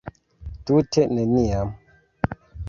Tute 0.65 1.01
neniam. 1.19 1.69